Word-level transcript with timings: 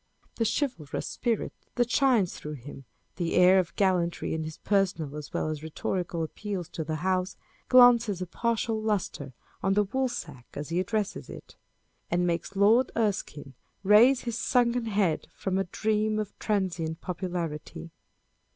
The 0.37 0.45
chivalrous 0.59 1.05
spirit 1.05 1.53
that 1.75 1.91
shines 1.91 2.33
through 2.33 2.53
him, 2.53 2.85
the 3.17 3.35
air 3.35 3.59
of 3.59 3.75
gallantry 3.75 4.33
in 4.33 4.43
his 4.45 4.57
personal 4.57 5.15
as 5.15 5.31
well 5.31 5.49
as 5.49 5.61
rhetorical 5.61 6.23
appeals 6.23 6.69
to 6.69 6.83
the 6.83 6.95
House, 7.05 7.37
glances 7.69 8.19
a 8.19 8.25
partial 8.25 8.81
lustre 8.81 9.31
on 9.61 9.75
the 9.75 9.85
Woolsack 9.85 10.45
as 10.55 10.69
he 10.69 10.79
addresses 10.79 11.29
it; 11.29 11.55
and 12.09 12.25
makes 12.25 12.55
Lord 12.55 12.91
Erskine 12.97 13.53
raise 13.83 14.21
his 14.21 14.39
sunken 14.39 14.85
head 14.85 15.27
from 15.35 15.59
a 15.59 15.65
dream 15.65 16.17
of 16.17 16.33
transient 16.39 16.99
popularity. 17.01 17.91